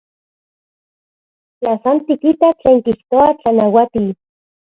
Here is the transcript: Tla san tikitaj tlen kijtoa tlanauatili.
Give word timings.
Tla 1.57 1.73
san 1.83 1.97
tikitaj 2.07 2.53
tlen 2.59 2.77
kijtoa 2.85 3.27
tlanauatili. 3.39 4.11